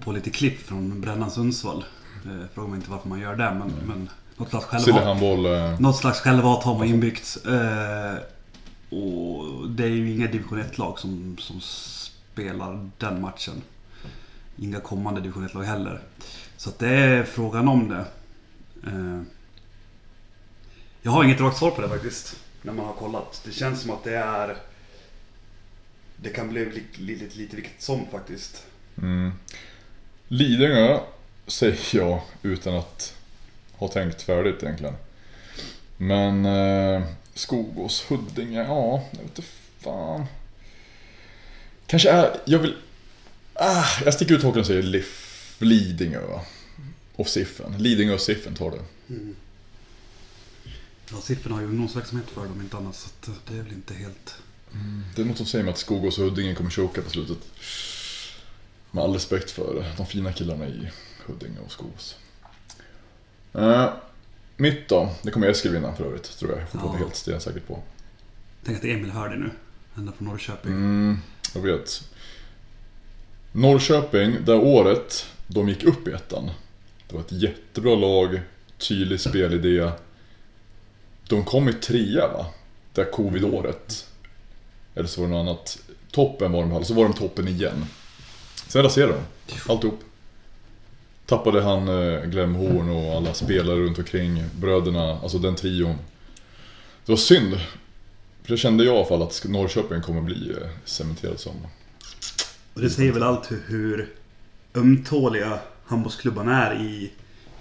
på 0.00 0.12
lite 0.12 0.30
klipp 0.30 0.58
från 0.60 1.00
Brännan 1.00 1.30
Sundsvall. 1.30 1.84
Eh, 2.24 2.46
Fråga 2.54 2.68
mig 2.68 2.76
inte 2.76 2.90
varför 2.90 3.08
man 3.08 3.20
gör 3.20 3.36
det, 3.36 3.56
men, 3.58 3.72
men 3.86 4.08
något 4.36 4.48
slags 4.50 4.66
självhat. 4.66 5.22
Eh, 5.46 5.80
Något 5.80 5.96
slags 5.96 6.20
självhat 6.20 6.64
har 6.64 6.78
man 6.78 6.86
inbyggt. 6.86 7.36
Eh, 7.46 8.14
och 8.98 9.68
det 9.70 9.84
är 9.84 9.88
ju 9.88 10.12
inga 10.14 10.26
division 10.26 10.62
1-lag 10.62 10.98
som, 10.98 11.36
som 11.38 11.60
spelar 11.60 12.90
den 12.98 13.20
matchen. 13.20 13.62
Inga 14.56 14.80
kommande 14.80 15.20
division 15.20 15.48
1-lag 15.48 15.62
heller. 15.62 16.00
Så 16.56 16.70
det 16.78 16.88
är 16.88 17.24
frågan 17.24 17.68
om 17.68 17.88
det. 17.88 18.04
Eh, 18.86 19.22
jag 21.02 21.10
har 21.12 21.24
inget 21.24 21.40
rakt 21.40 21.58
svar 21.58 21.70
på 21.70 21.80
det 21.82 21.88
faktiskt. 21.88 22.36
När 22.62 22.72
man 22.72 22.86
har 22.86 22.92
kollat. 22.92 23.42
Det 23.44 23.52
känns 23.52 23.80
som 23.82 23.90
att 23.90 24.04
det 24.04 24.16
är... 24.16 24.56
Det 26.16 26.30
kan 26.30 26.48
bli 26.48 26.64
li, 26.64 26.82
li, 26.96 27.14
lite, 27.16 27.38
lite 27.38 27.56
vilket 27.56 27.82
som 27.82 28.06
faktiskt. 28.10 28.66
mm. 28.98 29.32
Lidingö 30.28 31.00
säger 31.46 31.78
jag 31.96 32.20
utan 32.42 32.74
att 32.76 33.14
ha 33.76 33.88
tänkt 33.88 34.22
färdigt 34.22 34.62
egentligen. 34.62 34.94
Men 35.96 36.46
eh, 36.46 37.02
Skogås, 37.34 38.04
Huddinge, 38.08 38.58
ja, 38.62 39.02
jag 39.10 39.18
vet 39.18 39.38
inte 39.38 39.42
fan. 39.80 40.26
Kanske 41.86 42.10
är, 42.10 42.40
jag 42.44 42.58
vill... 42.58 42.76
Ah, 43.54 43.84
jag 44.04 44.14
sticker 44.14 44.34
ut 44.34 44.42
hakan 44.42 44.60
och 44.60 44.66
säger 44.66 44.82
Liff, 44.82 45.56
Lidingö. 45.58 46.20
va? 46.20 46.40
Och 47.16 47.28
Siffen. 47.28 47.74
Lidingö 47.78 48.14
och 48.14 48.20
Siffen 48.20 48.54
tar 48.54 48.70
det. 48.70 48.80
Ja, 51.10 51.20
Siffen 51.20 51.52
har 51.52 51.60
ju 51.60 51.66
ungdomsverksamhet 51.66 52.30
för 52.30 52.40
dem 52.44 52.60
inte 52.60 52.76
annat. 52.76 52.94
Så 52.96 53.30
att 53.30 53.46
det 53.48 53.58
är 53.58 53.62
väl 53.62 53.72
inte 53.72 53.94
helt... 53.94 54.34
Det 55.16 55.22
är 55.22 55.26
något 55.26 55.36
som 55.36 55.46
säger 55.46 55.64
mig 55.64 55.72
att 55.72 55.78
Skogås 55.78 56.18
och 56.18 56.24
Huddinge 56.24 56.54
kommer 56.54 56.70
choka 56.70 57.02
på 57.02 57.10
slutet. 57.10 57.38
Med 58.90 59.04
all 59.04 59.12
respekt 59.12 59.50
för 59.50 59.92
de 59.96 60.06
fina 60.06 60.32
killarna 60.32 60.66
i 60.66 60.90
Huddinge 61.26 61.58
och 61.66 61.72
Skogås. 61.72 62.16
Uh, 63.58 63.88
mitt 64.56 64.88
då, 64.88 65.10
det 65.22 65.30
kommer 65.30 65.46
Eskil 65.48 65.72
vinna 65.72 65.94
för 65.94 66.04
övrigt, 66.04 66.38
tror 66.38 66.50
jag. 66.50 66.60
Jag 66.60 66.92
Ja. 66.92 66.96
helt 66.98 67.16
stensäker 67.16 67.60
på. 67.60 67.82
Tänk 68.64 68.78
att 68.78 68.84
Emil 68.84 69.10
hör 69.10 69.28
det 69.28 69.36
nu. 69.36 69.50
Ända 69.96 70.12
från 70.12 70.28
Norrköping. 70.28 70.72
Mm, 70.72 71.18
jag 71.54 71.60
vet. 71.60 72.02
Norrköping, 73.52 74.36
det 74.44 74.54
året 74.54 75.26
de 75.46 75.68
gick 75.68 75.84
upp 75.84 76.08
i 76.08 76.12
ettan. 76.12 76.50
Det 77.08 77.14
var 77.14 77.20
ett 77.22 77.32
jättebra 77.32 77.94
lag, 77.94 78.40
tydlig 78.78 79.20
spelidé. 79.20 79.90
De 81.28 81.44
kom 81.44 81.68
i 81.68 81.72
trea 81.72 82.28
va? 82.28 82.46
Det 82.92 83.02
här 83.04 83.10
covid-året. 83.10 84.06
Eller 84.94 85.08
så 85.08 85.20
var 85.20 85.28
det 85.28 85.34
något 85.34 85.40
annat. 85.48 85.78
Toppen 86.10 86.52
var 86.52 86.66
de, 86.66 86.84
så 86.84 86.94
var 86.94 87.02
de 87.04 87.12
toppen 87.12 87.48
igen. 87.48 87.84
Sen 88.68 88.82
raserade 88.82 89.12
de 89.46 89.72
alltihop. 89.72 90.00
Tappade 91.26 91.62
han 91.62 91.88
eh, 91.88 92.24
Glenn 92.24 92.54
Horn 92.54 92.88
och 92.90 93.16
alla 93.16 93.34
spelare 93.34 93.76
runt 93.76 93.98
omkring, 93.98 94.44
bröderna, 94.60 95.18
alltså 95.22 95.38
den 95.38 95.56
trion. 95.56 95.96
Det 97.06 97.12
var 97.12 97.16
synd. 97.16 97.60
För 98.42 98.52
det 98.52 98.56
kände 98.56 98.84
jag 98.84 98.94
i 98.94 98.98
alla 98.98 99.08
fall 99.08 99.22
att 99.22 99.44
Norrköping 99.48 100.02
kommer 100.02 100.20
bli 100.20 100.50
eh, 100.50 100.68
cementerad 100.84 101.40
som. 101.40 101.52
Och 102.74 102.80
det 102.80 102.90
säger 102.90 103.12
väl 103.12 103.22
allt 103.22 103.50
hur, 103.50 103.62
hur 103.66 104.14
ömtåliga 104.74 105.58
handbollsklubbarna 105.86 106.66
är 106.66 106.74
i, 106.80 107.12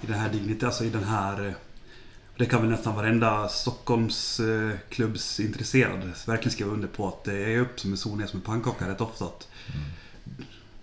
i 0.01 0.07
den 0.07 0.19
här 0.19 0.29
digniteten, 0.29 0.67
alltså 0.67 0.83
i 0.83 0.89
den 0.89 1.03
här... 1.03 1.45
eh, 1.47 1.53
Det 2.37 2.45
kan 2.45 2.61
väl 2.61 2.69
nästan 2.69 2.95
varenda 2.95 3.47
Stockholms 3.47 4.39
eh, 4.39 4.71
klubbs 4.89 5.39
intresserad 5.39 6.11
verkligen 6.27 6.51
skriva 6.51 6.71
under 6.71 6.87
på 6.87 7.07
att 7.07 7.23
det 7.23 7.53
är 7.53 7.59
upp 7.59 7.79
som 7.79 7.91
en 7.91 7.97
sol 7.97 8.17
ner 8.17 8.27
som 8.27 8.39
en 8.39 8.45
pannkaka 8.45 8.89
rätt 8.89 9.01
ofta. 9.01 9.25
Att, 9.25 9.47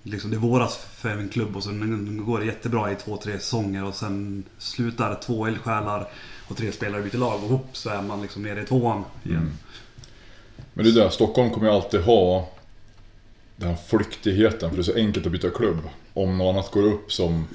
liksom 0.03 0.31
det 0.31 0.37
våras 0.37 0.77
för 0.77 1.09
en 1.09 1.29
klubb 1.29 1.57
och 1.57 1.65
sen 1.65 2.27
går 2.27 2.41
det 2.41 2.47
jättebra 2.47 2.93
i 2.93 2.97
två, 2.97 3.17
tre 3.17 3.39
säsonger 3.39 3.85
och 3.85 3.95
sen 3.95 4.45
slutar 4.59 5.21
två 5.27 5.47
eldsjälar 5.47 6.09
och 6.49 6.57
tre 6.57 6.73
spelare 6.73 7.03
byter 7.03 7.19
lag 7.19 7.45
och 7.45 7.49
hopp 7.49 7.77
så 7.77 7.91
är 7.91 8.03
man 8.03 8.23
liksom 8.23 8.43
nere 8.43 8.63
i 8.63 8.67
tvåan 8.67 9.05
igen. 9.23 9.37
Mm. 9.37 9.53
Men 10.75 10.85
det 10.85 10.91
är 10.91 11.05
det, 11.05 11.11
Stockholm 11.11 11.51
kommer 11.51 11.67
ju 11.67 11.73
alltid 11.73 12.01
ha 12.01 12.49
den 13.57 13.69
här 13.69 13.77
flyktigheten 13.77 14.71
för 14.71 14.77
det 14.77 14.81
är 14.81 14.93
så 14.93 14.95
enkelt 14.95 15.27
att 15.27 15.33
byta 15.33 15.51
klubb. 15.51 15.79
Om 16.15 16.39
något 16.39 16.55
annat 16.55 16.71
går 16.71 16.83
upp 16.83 17.13
som, 17.13 17.47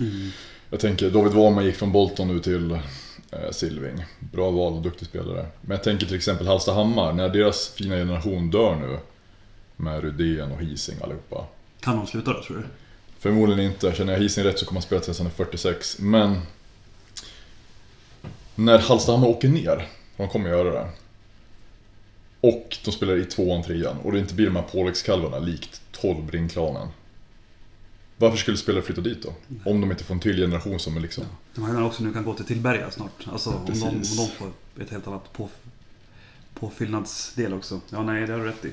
jag 0.70 0.80
tänker 0.80 1.10
David 1.10 1.34
Wallman 1.34 1.66
gick 1.66 1.76
från 1.76 1.92
Bolton 1.92 2.28
nu 2.28 2.40
till 2.40 2.72
eh, 2.72 3.52
Silving. 3.52 4.06
Bra 4.20 4.52
val, 4.52 4.84
duktig 4.84 5.08
spelare. 5.08 5.46
Men 5.62 5.72
jag 5.72 5.84
tänker 5.84 6.06
till 6.06 6.16
exempel 6.16 6.48
Hallstahammar, 6.48 7.14
när 7.14 7.30
deras 7.30 7.70
fina 7.70 7.96
generation 7.96 8.52
dör 8.52 8.76
nu. 8.76 8.98
Med 9.76 10.04
Rydén 10.04 10.52
och 10.52 10.62
Hising 10.62 10.98
allihopa. 11.02 11.46
Kan 11.88 11.98
de 11.98 12.08
sluta 12.08 12.34
då 12.34 12.44
tror 12.44 12.58
du? 12.58 12.64
Förmodligen 13.20 13.72
inte. 13.72 13.94
Känner 13.94 14.14
jag 14.14 14.20
Hising 14.20 14.44
rätt 14.44 14.60
så 14.60 14.66
kommer 14.66 14.82
han 14.82 14.84
spela 14.84 15.02
tills 15.02 15.18
han 15.18 15.28
är 15.28 15.32
46. 15.32 16.00
Men... 16.00 16.42
När 18.56 18.80
Hallstahammar 18.80 19.28
åker 19.28 19.50
ner, 19.50 19.88
de 20.18 20.30
kommer 20.30 20.50
göra 20.50 20.70
det. 20.70 20.90
Och 22.42 22.78
de 22.86 22.92
spelar 22.92 23.18
i 23.18 23.26
tvåan, 23.26 23.64
trean. 23.64 23.98
Och 23.98 24.12
det 24.12 24.20
inte 24.20 24.34
blir 24.34 24.46
de 24.46 24.56
här 24.56 24.64
påläggskalvarna 24.64 25.40
likt 25.40 25.82
12 25.92 26.32
Ringklanen. 26.32 26.88
Varför 28.18 28.38
skulle 28.38 28.58
spelare 28.58 28.84
flytta 28.84 29.02
dit 29.02 29.24
då? 29.24 29.34
Om 29.72 29.82
de 29.82 29.92
inte 29.92 30.04
får 30.04 30.14
en 30.14 30.20
till 30.20 30.38
generation 30.38 30.80
som 30.80 30.98
är 30.98 31.02
liksom... 31.02 31.24
De 31.56 31.66
här 31.66 31.84
också 31.84 32.04
nu 32.04 32.14
kan 32.14 32.24
gå 32.24 32.34
till 32.34 32.46
Tillberga 32.46 32.92
snart. 32.92 33.28
Alltså 33.32 33.50
om 33.50 33.66
de, 33.66 33.84
om 33.84 34.02
de 34.02 34.28
får 34.28 34.52
ett 34.82 34.90
helt 34.90 35.08
annat 35.08 35.34
på, 35.34 35.50
påfyllnadsdel 36.54 37.54
också. 37.54 37.82
Ja, 37.90 38.04
nej, 38.04 38.28
det 38.28 38.34
har 38.34 38.40
du 38.40 38.46
rätt 38.46 38.66
i. 38.66 38.72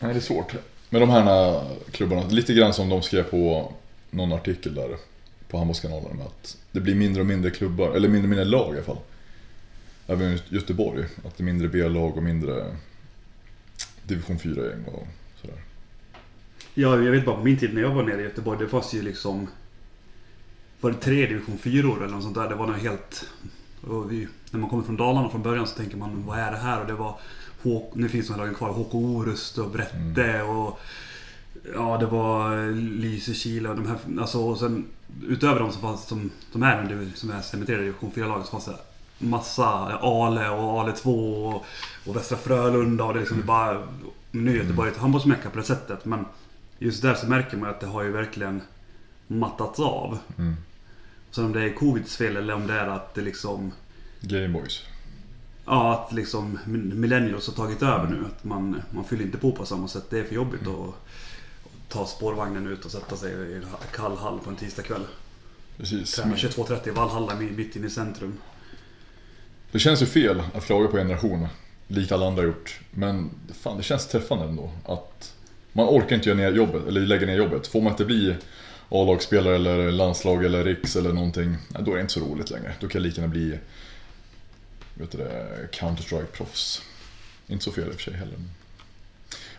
Nej, 0.00 0.12
det 0.14 0.18
är 0.18 0.22
svårt. 0.22 0.54
Men 0.90 1.00
de 1.00 1.10
här 1.10 1.64
klubbarna, 1.90 2.28
lite 2.28 2.54
grann 2.54 2.74
som 2.74 2.88
de 2.88 3.02
skrev 3.02 3.22
på 3.22 3.72
någon 4.10 4.32
artikel 4.32 4.74
där 4.74 4.96
på 5.48 5.58
Handbollskanalen 5.58 6.16
med 6.16 6.26
att 6.26 6.56
det 6.72 6.80
blir 6.80 6.94
mindre 6.94 7.20
och 7.20 7.26
mindre 7.26 7.50
klubbar, 7.50 7.90
eller 7.90 8.08
mindre 8.08 8.22
och 8.22 8.28
mindre 8.28 8.44
lag 8.44 8.74
i 8.74 8.76
alla 8.76 8.86
fall. 8.86 8.98
Även 10.06 10.32
i 10.32 10.40
Göteborg, 10.48 11.04
att 11.04 11.36
det 11.36 11.42
är 11.42 11.44
mindre 11.44 11.68
B-lag 11.68 12.16
och 12.16 12.22
mindre 12.22 12.76
division 14.02 14.38
4-gäng 14.38 14.84
och 14.84 15.06
sådär. 15.40 15.56
Ja, 16.74 17.02
jag 17.02 17.12
vet 17.12 17.24
bara 17.24 17.36
på 17.36 17.44
min 17.44 17.56
tid 17.56 17.74
när 17.74 17.80
jag 17.80 17.94
var 17.94 18.02
nere 18.02 18.20
i 18.20 18.24
Göteborg, 18.24 18.58
det 18.58 18.68
fanns 18.68 18.94
ju 18.94 19.02
liksom... 19.02 19.48
Var 20.80 20.90
det 20.90 20.96
tre 20.96 21.26
division 21.26 21.58
4 21.58 21.96
eller 21.96 22.06
något 22.06 22.22
sånt 22.22 22.34
där? 22.34 22.48
Det 22.48 22.54
var 22.54 22.66
något 22.66 22.82
helt... 22.82 23.28
Och 23.86 24.12
vi, 24.12 24.28
när 24.50 24.60
man 24.60 24.70
kommer 24.70 24.82
från 24.82 24.96
Dalarna 24.96 25.28
från 25.28 25.42
början 25.42 25.66
så 25.66 25.76
tänker 25.76 25.96
man, 25.96 26.26
vad 26.26 26.38
är 26.38 26.50
det 26.50 26.58
här? 26.58 26.80
Och 26.80 26.86
det 26.86 26.92
var... 26.92 27.18
H, 27.64 27.92
nu 27.94 28.08
finns 28.08 28.26
de 28.26 28.32
här 28.32 28.40
lagen 28.40 28.54
kvar. 28.54 28.68
HK 28.70 28.94
Orust 28.94 29.58
och 29.58 29.70
Brätte 29.70 30.42
och... 30.42 30.80
Ja, 31.74 31.96
det 31.98 32.06
var 32.06 32.72
Lysekil 32.72 33.66
och 33.66 33.76
de 33.76 33.86
här... 33.86 34.20
Alltså, 34.20 34.38
och 34.38 34.58
sen 34.58 34.86
utöver 35.28 35.60
dem 35.60 35.72
så 35.72 35.78
fanns 35.78 36.06
som, 36.06 36.30
som 36.52 36.62
är 36.62 36.82
div- 36.82 37.14
som 37.14 37.30
är 37.30 37.40
cementerade 37.40 37.82
division 37.82 38.12
4-lag 38.14 38.44
så 38.44 38.50
fanns 38.50 38.64
det 38.64 38.76
massa 39.18 39.66
Ale 39.98 40.48
och 40.48 40.80
Ale 40.80 40.92
2 40.92 41.46
och, 41.46 41.64
och 42.06 42.16
Västra 42.16 42.38
Frölunda 42.38 43.04
och 43.04 43.12
det 43.12 43.18
är 43.18 43.20
liksom 43.20 43.42
bara... 43.46 43.82
Nu 44.30 44.50
är 44.50 44.62
Göteborg 44.62 44.90
ett 44.90 44.96
handbollsmecka 44.96 45.50
på 45.50 45.58
det 45.58 45.64
sättet 45.64 46.04
men 46.04 46.24
just 46.78 47.02
där 47.02 47.14
så 47.14 47.26
märker 47.26 47.56
man 47.56 47.70
att 47.70 47.80
det 47.80 47.86
har 47.86 48.02
ju 48.02 48.10
verkligen 48.10 48.62
mattats 49.26 49.80
av. 49.80 50.18
Mm. 50.38 50.56
Så 51.30 51.44
om 51.44 51.52
det 51.52 51.62
är 51.62 51.74
Covids 51.74 52.16
fel 52.16 52.36
eller 52.36 52.54
om 52.54 52.66
det 52.66 52.74
är 52.74 52.86
att 52.86 53.14
det 53.14 53.20
liksom... 53.20 53.72
Gameboys. 54.20 54.82
Ja, 55.66 55.94
att 55.94 56.12
liksom 56.12 56.58
millennials 56.94 57.46
har 57.46 57.54
tagit 57.54 57.82
över 57.82 58.08
nu. 58.08 58.24
Att 58.26 58.44
man, 58.44 58.82
man 58.90 59.04
fyller 59.04 59.24
inte 59.24 59.38
på 59.38 59.52
på 59.52 59.66
samma 59.66 59.88
sätt. 59.88 60.04
Det 60.10 60.18
är 60.18 60.24
för 60.24 60.34
jobbigt 60.34 60.62
att, 60.62 60.68
att 60.68 61.88
ta 61.88 62.06
spårvagnen 62.06 62.66
ut 62.66 62.84
och 62.84 62.90
sätta 62.90 63.16
sig 63.16 63.32
i 63.32 63.54
en 63.54 63.66
kall 63.92 64.16
hall 64.16 64.38
på 64.38 64.50
en 64.50 64.56
tisdagkväll. 64.56 65.04
Precis. 65.76 66.12
Träna 66.12 66.34
22.30 66.34 66.88
i 66.88 66.90
Valhalla 66.90 67.34
mitt 67.34 67.76
inne 67.76 67.86
i 67.86 67.90
centrum. 67.90 68.38
Det 69.72 69.78
känns 69.78 70.02
ju 70.02 70.06
fel 70.06 70.42
att 70.54 70.64
klaga 70.64 70.88
på 70.88 70.98
en 70.98 71.08
generation, 71.08 71.48
likt 71.88 72.12
alla 72.12 72.26
andra 72.26 72.42
gjort. 72.42 72.80
Men 72.90 73.30
fan, 73.62 73.76
det 73.76 73.82
känns 73.82 74.06
träffande 74.06 74.44
ändå. 74.44 74.70
Att 74.84 75.34
man 75.72 75.88
orkar 75.88 76.16
inte 76.16 76.28
göra 76.28 76.38
ner 76.38 76.52
jobbet, 76.52 76.86
eller 76.88 77.00
lägga 77.00 77.26
ner 77.26 77.36
jobbet. 77.36 77.66
Får 77.66 77.80
man 77.80 77.92
inte 77.92 78.04
bli 78.04 78.36
A-lagsspelare 78.88 79.54
eller 79.54 79.92
landslag 79.92 80.44
eller 80.44 80.64
riks 80.64 80.96
eller 80.96 81.12
någonting, 81.12 81.56
då 81.78 81.90
är 81.90 81.94
det 81.94 82.00
inte 82.00 82.12
så 82.12 82.20
roligt 82.20 82.50
längre. 82.50 82.74
Då 82.80 82.88
kan 82.88 83.00
jag 83.00 83.06
lika 83.06 83.20
gärna 83.20 83.32
bli 83.32 83.58
vet 84.94 85.10
du 85.10 85.18
det, 85.18 85.68
Counter-Strike-proffs. 85.72 86.82
Inte 87.46 87.64
så 87.64 87.72
fel 87.72 87.88
i 87.88 87.90
och 87.90 87.94
för 87.94 88.02
sig 88.02 88.14
heller. 88.14 88.38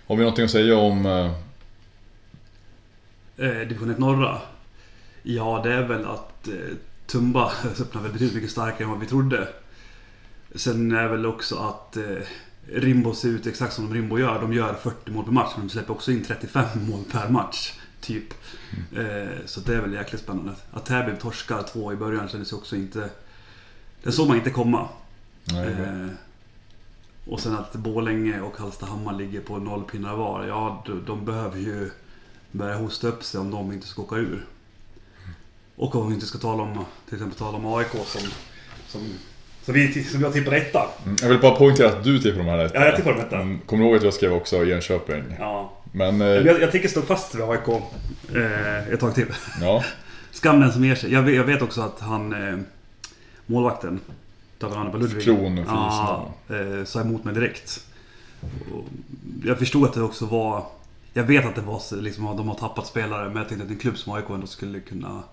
Har 0.08 0.16
vi 0.16 0.22
någonting 0.22 0.46
att 0.46 0.52
säga 0.52 0.78
om 0.78 1.06
eh, 1.06 1.32
Eh, 3.38 3.68
division 3.68 3.90
1 3.90 4.00
norra. 4.00 4.42
Ja, 5.24 5.62
det 5.64 5.74
är 5.74 5.88
väl 5.88 6.06
att 6.06 6.48
eh, 6.48 6.54
Tumba 7.08 7.52
öppnar 7.82 8.02
väl 8.02 8.12
betydligt 8.12 8.36
mycket 8.36 8.52
starkare 8.52 8.84
än 8.84 8.90
vad 8.90 9.00
vi 9.00 9.08
trodde. 9.08 9.48
Sen 10.56 10.92
är 10.92 11.08
väl 11.08 11.26
också 11.26 11.56
att 11.56 11.98
eh, 11.98 12.04
Rimbo 12.68 13.14
ser 13.14 13.30
ut 13.30 13.48
exakt 13.48 13.74
som 13.74 13.94
Rimbo 13.94 14.20
gör. 14.20 14.42
De 14.42 14.54
gör 14.54 14.74
40 14.74 15.12
mål 15.12 15.26
per 15.26 15.32
match, 15.32 15.52
men 15.56 15.68
de 15.68 15.72
släpper 15.72 15.94
också 15.94 16.12
in 16.12 16.24
35 16.24 16.66
mål 16.90 17.04
per 17.12 17.30
match. 17.30 17.74
Typ. 18.02 18.34
Eh, 18.96 19.46
så 19.46 19.60
det 19.60 19.76
är 19.76 19.82
väl 19.82 19.94
jäkligt 19.94 20.22
spännande. 20.22 20.54
Att 20.72 20.86
Täby 20.86 21.12
torskar 21.20 21.64
två 21.64 21.94
i 21.94 21.96
början 21.96 22.28
kändes 22.28 22.52
ju 22.52 22.56
också 22.56 22.76
inte... 22.76 23.10
Det 24.04 24.12
såg 24.12 24.28
man 24.28 24.38
inte 24.38 24.50
komma. 24.50 24.90
Eh, 25.54 26.08
och 27.28 27.40
sen 27.40 27.56
att 27.56 27.74
Borlänge 27.74 28.42
och 28.42 28.58
Hallstahammar 28.58 29.14
ligger 29.14 29.42
på 29.42 29.58
noll 29.58 29.84
pinnar 29.84 30.16
var. 30.16 30.46
Ja, 30.46 30.84
de, 30.86 31.06
de 31.06 31.26
behöver 31.26 31.58
ju 31.60 31.92
börja 32.52 32.76
hosta 32.76 33.08
upp 33.08 33.24
sig 33.24 33.40
om 33.40 33.52
de 33.52 33.72
inte 33.72 33.88
ska 33.88 34.02
åka 34.02 34.16
ur. 34.16 34.46
Och 35.76 35.96
om 35.96 36.08
vi 36.08 36.14
inte 36.14 36.26
ska 36.26 36.38
tala 36.38 36.64
om, 36.64 36.86
till 37.06 37.16
exempel 37.16 37.38
tala 37.38 37.58
om 37.58 37.66
AIK 37.76 37.88
som... 37.92 38.22
Som, 38.88 39.02
som, 39.64 39.74
vi, 39.74 40.04
som 40.04 40.22
jag 40.22 40.34
tippade 40.34 40.58
etta. 40.58 40.86
Mm, 41.06 41.16
Jag 41.22 41.30
vill 41.30 41.40
bara 41.40 41.56
poängtera 41.56 41.88
att 41.90 42.04
du 42.04 42.20
tippar 42.20 42.38
de 42.38 42.46
här 42.46 42.58
rätt. 42.58 42.72
Ja, 42.76 42.86
jag 42.86 42.96
tippar 42.96 43.12
dem 43.14 43.22
etta. 43.22 43.36
Mm, 43.36 43.60
Kommer 43.60 43.84
du 43.84 43.90
ihåg 43.90 43.98
att 43.98 44.04
jag 44.04 44.14
skrev 44.14 44.34
också 44.34 44.66
Jönköping? 44.66 45.24
Ja. 45.40 45.74
Men, 45.92 46.22
eh, 46.22 46.28
Jag, 46.28 46.62
jag 46.62 46.72
tänker 46.72 46.90
stå 46.90 47.02
fast 47.02 47.36
vid 47.36 47.42
AIK 47.42 47.68
eh, 48.36 48.90
ett 48.94 49.00
tag 49.00 49.16
till. 49.16 49.28
ja. 49.62 49.84
Skam 50.32 50.60
den 50.60 50.74
som 50.74 50.86
ger 50.86 50.96
sig. 50.96 51.14
Jag 51.14 51.22
vet, 51.22 51.36
jag 51.36 51.44
vet 51.44 51.62
också 51.62 51.82
att 51.82 52.00
han... 52.00 52.34
Eh, 52.50 52.60
målvakten. 53.46 54.00
David 54.58 54.78
Anneberg 54.78 55.02
Ludvig. 55.02 55.24
Klon, 55.24 55.58
Ja, 55.58 56.34
eh, 56.50 56.86
sa 56.86 57.02
emot 57.02 57.24
mig 57.24 57.34
direkt. 57.34 57.86
Och 58.74 58.84
jag 59.44 59.60
förstod 59.60 59.86
att 59.86 59.94
det 59.94 60.02
också 60.02 60.26
var... 60.26 60.66
Jag 61.14 61.24
vet 61.24 61.46
att 61.46 61.56
det 61.56 61.62
var 61.62 62.02
liksom, 62.02 62.28
att 62.28 62.38
de 62.38 62.48
har 62.48 62.56
tappat 62.56 62.88
spelare, 62.88 63.28
men 63.28 63.38
jag 63.38 63.48
tänkte 63.48 63.66
att 63.66 63.72
en 63.72 63.78
klubb 63.78 63.98
som 63.98 64.14
AIK 64.14 64.30
ändå 64.30 64.48
skulle 64.48 64.80
kunna... 64.80 65.24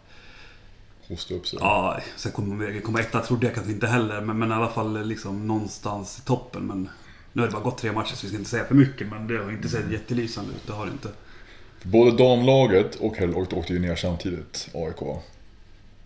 Hosta 1.08 1.34
upp 1.34 1.46
sig. 1.46 1.58
Ja, 1.62 2.00
sen 2.16 2.32
kommer 2.32 2.80
komma 2.80 3.00
etta 3.00 3.20
trodde 3.20 3.46
jag 3.46 3.54
kanske 3.54 3.72
inte 3.72 3.86
heller, 3.86 4.20
men, 4.20 4.38
men 4.38 4.50
i 4.50 4.54
alla 4.54 4.68
fall 4.68 5.06
liksom 5.06 5.46
någonstans 5.46 6.18
i 6.18 6.22
toppen. 6.22 6.66
Men 6.66 6.88
nu 7.32 7.42
har 7.42 7.48
det 7.48 7.52
bara 7.52 7.62
gått 7.62 7.78
tre 7.78 7.92
matcher 7.92 8.14
så 8.14 8.26
vi 8.26 8.28
ska 8.28 8.38
inte 8.38 8.50
säga 8.50 8.64
för 8.64 8.74
mycket, 8.74 9.08
men 9.08 9.26
det 9.26 9.38
har 9.38 9.50
inte 9.50 9.68
sett 9.68 9.90
jättelysande 9.90 10.50
ut. 10.50 10.66
Det 10.66 10.72
har 10.72 10.86
det 10.86 10.92
inte. 10.92 11.08
Både 11.82 12.16
damlaget 12.16 12.94
och 12.94 13.16
herrlaget 13.16 13.52
åkte 13.52 13.72
ju 13.72 13.78
ner 13.78 13.96
samtidigt, 13.96 14.68
AIK. 14.74 15.22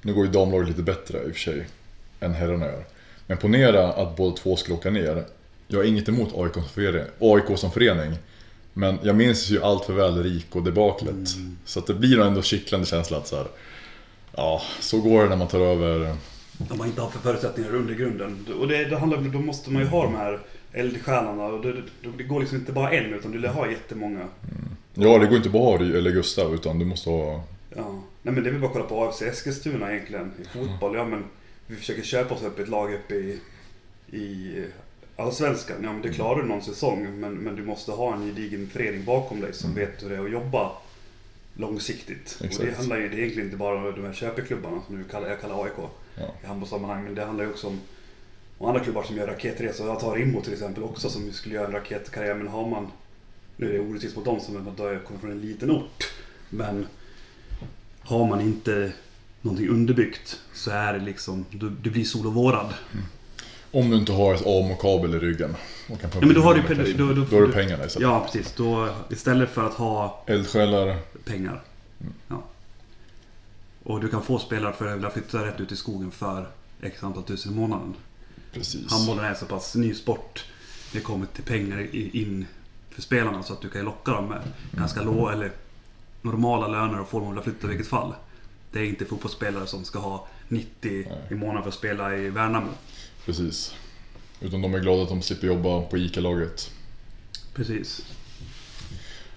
Nu 0.02 0.14
går 0.14 0.26
ju 0.26 0.32
damlaget 0.32 0.68
lite 0.68 0.82
bättre 0.82 1.18
i 1.18 1.30
och 1.30 1.32
för 1.32 1.40
sig, 1.40 1.66
än 2.20 2.34
herrarna 2.34 2.66
gör. 2.66 2.84
Men 3.26 3.38
ponera 3.38 3.92
att 3.92 4.16
båda 4.16 4.36
två 4.36 4.56
skulle 4.56 4.76
åka 4.76 4.90
ner. 4.90 5.24
Jag 5.68 5.78
har 5.78 5.84
inget 5.84 6.08
emot 6.08 6.34
AIK 6.36 6.54
som 6.54 6.64
förening, 6.64 7.04
AIK 7.20 7.58
som 7.58 7.70
förening 7.70 8.18
men 8.78 8.98
jag 9.02 9.16
minns 9.16 9.50
ju 9.50 9.62
allt 9.62 9.84
för 9.84 9.92
väl 9.92 10.22
RIK 10.22 10.56
och 10.56 10.62
debaklet. 10.62 11.28
Så 11.64 11.78
att 11.78 11.86
det 11.86 11.94
blir 11.94 12.16
nog 12.16 12.26
ändå 12.26 12.42
kittlande 12.42 12.86
känsla 12.86 13.16
att 13.16 13.26
så 13.26 13.36
här, 13.36 13.46
Ja, 14.36 14.62
så 14.80 15.00
går 15.00 15.22
det 15.22 15.28
när 15.28 15.36
man 15.36 15.48
tar 15.48 15.60
över. 15.60 16.16
De 16.58 16.80
har 16.80 16.86
inte 16.86 17.00
haft 17.00 17.12
för 17.12 17.20
förutsättningar 17.20 17.74
under 17.74 17.94
grunden. 17.94 18.46
Och 18.60 18.68
det, 18.68 18.84
det 18.84 18.98
handlar, 18.98 19.18
då 19.18 19.38
måste 19.38 19.70
man 19.70 19.82
ju 19.82 19.88
ha 19.88 20.02
de 20.02 20.14
här 20.14 20.40
eldstjärnorna. 20.72 21.44
Och 21.44 21.62
det, 21.62 21.72
det, 21.72 21.82
det 22.18 22.22
går 22.22 22.40
liksom 22.40 22.58
inte 22.58 22.72
bara 22.72 22.92
en, 22.92 23.14
utan 23.14 23.32
du 23.32 23.38
vill 23.38 23.50
ha 23.50 23.70
jättemånga. 23.70 24.26
Ja, 24.94 25.18
det 25.18 25.26
går 25.26 25.36
inte 25.36 25.48
bara 25.48 25.78
ha 25.78 25.84
eller 25.84 26.10
Gustav 26.10 26.54
utan 26.54 26.78
du 26.78 26.84
måste 26.84 27.10
ha... 27.10 27.42
Ja. 27.76 28.02
Nej 28.22 28.34
men 28.34 28.42
det 28.42 28.50
är 28.50 28.52
väl 28.52 28.60
bara 28.60 28.66
att 28.66 28.72
kolla 28.72 28.84
på 28.84 29.04
AFC 29.04 29.22
Eskilstuna 29.22 29.92
egentligen. 29.92 30.32
I 30.42 30.58
fotboll, 30.58 30.94
ja 30.96 31.04
men 31.04 31.24
vi 31.66 31.76
försöker 31.76 32.02
köpa 32.02 32.34
oss 32.34 32.42
upp 32.42 32.58
ett 32.58 32.68
lag 32.68 32.94
uppe 32.94 33.14
i, 33.14 33.40
i 34.10 34.64
Allsvenskan. 35.16 35.76
Ja 35.82 35.92
men 35.92 36.02
det 36.02 36.12
klarar 36.12 36.42
du 36.42 36.48
någon 36.48 36.62
säsong. 36.62 37.20
Men, 37.20 37.34
men 37.34 37.56
du 37.56 37.64
måste 37.64 37.92
ha 37.92 38.14
en 38.14 38.26
gedigen 38.26 38.68
förening 38.68 39.04
bakom 39.04 39.40
dig 39.40 39.52
som 39.52 39.74
vet 39.74 40.02
hur 40.02 40.08
det 40.10 40.16
är 40.16 40.24
att 40.24 40.30
jobba 40.30 40.72
långsiktigt. 41.54 42.36
Och 42.40 42.46
det 42.46 42.46
Exakt. 42.46 42.76
handlar 42.76 42.96
ju 42.96 43.08
det 43.08 43.16
är 43.16 43.18
egentligen 43.18 43.46
inte 43.46 43.56
bara 43.58 43.76
om 43.76 43.94
de 43.96 44.04
här 44.04 44.12
köpeklubbarna 44.12 44.82
som 44.86 44.98
du 44.98 45.04
kallar, 45.04 45.28
jag 45.28 45.40
kallar 45.40 45.64
AIK 45.64 45.72
Ja. 46.18 46.34
i 46.42 46.46
handbollssammanhang. 46.46 47.04
Men 47.04 47.14
det 47.14 47.24
handlar 47.24 47.44
ju 47.44 47.50
också 47.50 47.66
om 47.66 47.80
och 48.58 48.68
andra 48.68 48.84
klubbar 48.84 49.02
som 49.02 49.16
gör 49.16 49.26
raketresor. 49.26 49.86
Jag 49.86 50.00
tar 50.00 50.16
Rimbo 50.16 50.40
till 50.40 50.52
exempel 50.52 50.82
också 50.82 51.10
som 51.10 51.32
skulle 51.32 51.54
göra 51.54 51.66
en 51.66 51.72
raketkarriär. 51.72 52.34
Men 52.34 52.48
har 52.48 52.68
man, 52.68 52.90
nu 53.56 53.68
är 53.68 53.72
det 53.72 53.80
orättvist 53.80 54.16
mot 54.16 54.24
dem 54.24 54.40
som 54.40 54.74
då 54.76 54.92
jag 54.92 55.04
kommer 55.04 55.20
från 55.20 55.30
en 55.30 55.40
liten 55.40 55.70
ort. 55.70 56.12
Men 56.50 56.86
har 58.00 58.26
man 58.26 58.40
inte 58.40 58.92
någonting 59.46 59.68
underbyggt 59.68 60.40
så 60.54 60.70
är 60.70 60.92
det 60.92 60.98
liksom, 61.04 61.44
du, 61.50 61.70
du 61.70 61.90
blir 61.90 62.04
sol 62.04 62.26
och 62.26 62.34
vårad. 62.34 62.74
Om 63.70 63.90
du 63.90 63.96
inte 63.96 64.12
har 64.12 64.34
ett 64.34 64.46
AMO-kabel 64.46 65.14
i 65.14 65.18
ryggen. 65.18 65.56
Och 65.90 66.00
kan 66.00 66.10
Ja, 66.14 66.20
men 66.26 66.34
då 66.34 66.40
har 66.40 66.54
du, 66.54 66.62
pengar. 66.62 66.86
då, 66.98 67.06
då, 67.12 67.24
Då 67.30 67.36
har 67.36 67.42
du 67.46 67.52
pengarna 67.52 67.84
istället. 67.86 68.08
Ja, 68.08 68.20
precis. 68.32 68.52
Då, 68.56 68.88
istället 69.10 69.50
för 69.50 69.66
att 69.66 69.74
ha 69.74 70.24
Eldsjälar. 70.26 70.96
pengar. 71.24 71.62
Ja. 72.28 72.42
Och 73.82 74.00
du 74.00 74.08
kan 74.08 74.22
få 74.22 74.38
spelare 74.38 74.72
för 74.72 75.04
att 75.06 75.12
flytta 75.12 75.44
rätt 75.46 75.60
ut 75.60 75.72
i 75.72 75.76
skogen 75.76 76.10
för 76.10 76.48
x 76.82 77.02
antal 77.04 77.22
tusen 77.22 77.52
i 77.52 77.56
månaden. 77.56 77.94
Precis. 78.52 78.90
Handbollen 78.92 79.24
är 79.24 79.34
så 79.34 79.46
pass 79.46 79.74
ny 79.74 79.94
sport. 79.94 80.44
Det 80.92 81.00
kommer 81.00 81.26
till 81.26 81.44
pengar 81.44 81.86
in 82.16 82.46
för 82.90 83.02
spelarna 83.02 83.42
så 83.42 83.52
att 83.52 83.60
du 83.60 83.68
kan 83.68 83.84
locka 83.84 84.10
dem 84.12 84.28
med 84.28 84.40
ganska 84.72 85.02
låga 85.02 85.32
eller 85.32 85.50
normala 86.22 86.68
löner 86.68 87.00
och 87.00 87.08
få 87.08 87.20
dem 87.20 87.38
att 87.38 87.44
flytta 87.44 87.66
i 87.66 87.70
vilket 87.70 87.86
fall. 87.86 88.14
Det 88.76 88.82
är 88.82 88.86
inte 88.86 89.04
fotbollsspelare 89.04 89.66
som 89.66 89.84
ska 89.84 89.98
ha 89.98 90.26
90 90.48 91.06
i 91.30 91.34
månaden 91.34 91.62
för 91.62 91.68
att 91.68 91.74
spela 91.74 92.16
i 92.16 92.30
Värnamo. 92.30 92.70
Precis. 93.24 93.74
Utan 94.40 94.62
de 94.62 94.74
är 94.74 94.78
glada 94.78 95.02
att 95.02 95.08
de 95.08 95.22
slipper 95.22 95.46
jobba 95.46 95.82
på 95.82 95.98
ICA-laget. 95.98 96.70
Precis. 97.54 98.06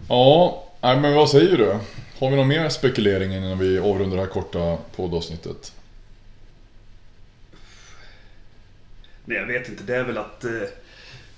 Ja, 0.10 0.64
nej, 0.82 1.00
men 1.00 1.14
vad 1.14 1.30
säger 1.30 1.58
du? 1.58 1.80
Har 2.20 2.30
vi 2.30 2.36
någon 2.36 2.48
mer 2.48 2.70
spekulering 2.70 3.36
innan 3.36 3.60
vi 3.60 3.80
avrundar 3.80 4.18
det 4.18 4.24
här 4.24 4.30
korta 4.30 4.78
poddavsnittet? 4.96 5.74
Nej, 9.26 9.38
jag 9.38 9.46
vet 9.46 9.70
inte. 9.70 9.84
Det 9.84 9.96
är 9.96 10.04
väl 10.04 10.18
att... 10.18 10.44
Eh, 10.44 10.52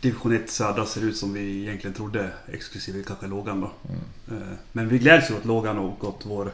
division 0.01 0.35
1 0.35 0.49
södra 0.49 0.85
ser 0.85 1.01
ut 1.01 1.17
som 1.17 1.33
vi 1.33 1.61
egentligen 1.61 1.93
trodde, 1.93 2.29
exklusive 2.53 3.03
kanske 3.03 3.27
Lågan 3.27 3.61
då. 3.61 3.71
Mm. 3.89 4.41
Eh, 4.41 4.57
Men 4.71 4.89
vi 4.89 4.97
gläds 4.97 5.31
ju 5.31 5.35
åt 5.35 5.45
Lågan 5.45 5.77
och 5.77 6.03
åt 6.03 6.21
vår 6.23 6.51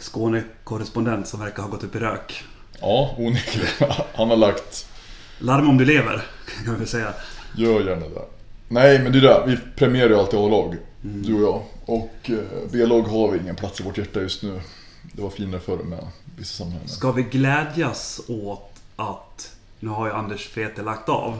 Skåne-korrespondent 0.00 1.28
som 1.28 1.40
verkar 1.40 1.62
ha 1.62 1.70
gått 1.70 1.84
upp 1.84 1.96
i 1.96 1.98
rök. 1.98 2.44
Ja, 2.80 3.14
onekligen. 3.18 3.68
Han 4.14 4.28
har 4.28 4.36
lagt... 4.36 4.86
Larm 5.38 5.68
om 5.68 5.78
du 5.78 5.84
lever, 5.84 6.26
kan 6.64 6.72
vi 6.72 6.78
väl 6.78 6.88
säga. 6.88 7.14
Gör 7.56 7.80
gärna 7.80 8.08
det. 8.08 8.22
Nej, 8.68 8.98
men 8.98 9.12
det 9.12 9.18
är 9.18 9.22
det. 9.22 9.42
Vi 9.46 9.58
premierar 9.76 10.08
ju 10.08 10.16
alltid 10.16 10.38
A-lag. 10.38 10.76
Du 11.00 11.34
och 11.34 11.42
jag. 11.42 11.62
Och 11.86 12.30
eh, 12.30 12.70
B-lag 12.72 13.02
har 13.02 13.30
vi 13.30 13.38
ingen 13.38 13.56
plats 13.56 13.80
i 13.80 13.82
vårt 13.82 13.98
hjärta 13.98 14.20
just 14.20 14.42
nu. 14.42 14.60
Det 15.12 15.22
var 15.22 15.30
finare 15.30 15.60
förr 15.60 15.76
med 15.76 16.06
vissa 16.36 16.54
sammanhang. 16.54 16.88
Ska 16.88 17.12
vi 17.12 17.22
glädjas 17.22 18.20
åt 18.28 18.72
att... 18.96 19.50
Nu 19.80 19.90
har 19.90 20.06
ju 20.06 20.12
Anders 20.12 20.48
Fete 20.48 20.82
lagt 20.82 21.08
av. 21.08 21.38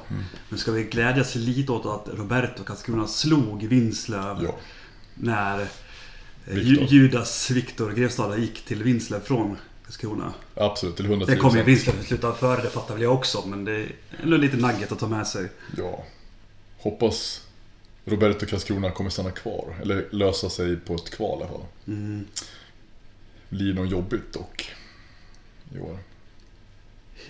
Men 0.49 0.59
ska 0.59 0.73
vi 0.73 0.85
glädjas 0.85 1.35
lite 1.35 1.73
åt 1.73 1.87
att 1.87 2.19
Roberto 2.19 2.65
Karlskrona 2.65 3.07
slog 3.07 3.63
Vinslöv 3.63 4.39
Ja, 4.43 4.55
när 5.15 5.67
Viktor. 6.45 6.85
Ju- 6.87 6.99
Judas 7.01 7.51
Viktor 7.51 7.93
Grevstad 7.93 8.37
gick 8.39 8.65
till 8.65 8.83
Vinslöv 8.83 9.21
från 9.21 9.57
Karlskrona. 9.85 10.35
absolut. 10.55 10.97
Till 10.97 11.07
110 11.07 11.33
Det 11.35 11.39
kommer 11.39 11.57
ju 11.57 11.63
Vinslöv 11.63 12.03
sluta 12.05 12.33
före, 12.35 12.63
det 12.63 12.71
fattar 12.71 12.95
väl 12.95 13.03
jag 13.03 13.15
också. 13.15 13.47
Men 13.47 13.65
det 13.65 13.73
är 13.73 13.93
ändå 14.23 14.37
lite 14.37 14.57
nugget 14.57 14.93
att 14.93 14.99
ta 14.99 15.09
med 15.09 15.27
sig. 15.27 15.49
Ja. 15.77 16.05
Hoppas 16.79 17.47
Roberto 18.05 18.47
Karlskrona 18.47 18.91
kommer 18.91 19.11
stanna 19.11 19.31
kvar. 19.31 19.77
Eller 19.83 20.07
lösa 20.11 20.51
sig 20.51 20.77
på 20.77 20.95
ett 20.95 21.11
kval 21.11 21.39
i 21.41 21.43
alla 21.43 21.53
fall. 21.53 21.67
Mm. 21.87 22.25
Blir 23.49 23.75
nog 23.75 23.87
jobbigt 23.87 24.33
dock. 24.33 24.71
I 25.75 25.79
år. 25.81 25.99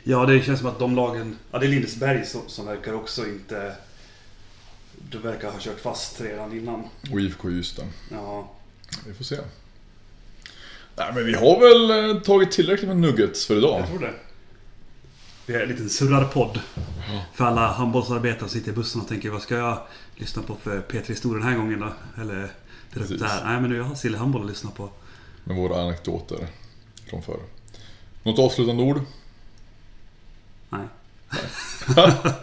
Ja, 0.03 0.27
det 0.27 0.43
känns 0.43 0.59
som 0.61 0.69
att 0.69 0.79
de 0.79 0.97
lagen... 0.97 1.39
Ja, 1.51 1.59
det 1.59 1.67
är 1.67 1.69
Lindesberg 1.71 2.27
som, 2.27 2.41
som 2.47 2.67
verkar 2.67 2.93
också 2.93 3.27
inte... 3.27 3.77
De 5.11 5.19
verkar 5.19 5.51
ha 5.51 5.59
kört 5.61 5.81
fast 5.81 6.21
redan 6.21 6.53
innan. 6.59 6.85
Och 7.13 7.21
IFK 7.21 7.51
Ystad. 7.51 7.87
Ja, 8.11 8.54
Vi 9.07 9.15
får 9.15 9.25
se. 9.25 9.37
Nej 10.97 11.13
men 11.15 11.27
vi 11.27 11.35
har 11.35 11.61
väl 11.61 12.11
eh, 12.11 12.23
tagit 12.23 12.51
tillräckligt 12.51 12.89
med 12.89 12.97
nuggets 12.97 13.47
för 13.47 13.57
idag. 13.57 13.81
jag 13.81 13.89
tror 13.89 13.99
det. 13.99 14.15
Vi 15.47 15.55
är 15.55 15.63
en 15.63 15.69
liten 15.69 15.91
surrarpodd. 15.91 16.61
För 17.35 17.45
alla 17.45 17.73
handbollsarbetare 17.73 18.39
som 18.39 18.49
sitter 18.49 18.73
i 18.73 18.75
bussen 18.75 19.01
och 19.01 19.09
tänker 19.09 19.31
vad 19.31 19.43
ska 19.43 19.57
jag 19.57 19.79
lyssna 20.17 20.43
på 20.43 20.57
för 20.63 20.81
P3 20.81 21.09
Historia 21.09 21.39
den 21.39 21.49
här 21.49 21.59
gången 21.59 21.81
då? 21.81 22.23
Eller 22.23 22.51
det 22.95 23.17
där. 23.17 23.45
Nej 23.45 23.61
men 23.61 23.71
nu 23.71 23.77
jag 23.77 23.85
har 23.85 23.95
Sille 23.95 24.19
Handboll 24.19 24.43
att 24.43 24.49
lyssna 24.49 24.71
på. 24.71 24.91
Med 25.45 25.57
våra 25.57 25.83
anekdoter 25.83 26.47
från 27.11 27.23
förr. 27.23 27.41
Något 28.23 28.39
avslutande 28.39 28.83
ord? 28.83 29.01
Nej. 30.71 30.87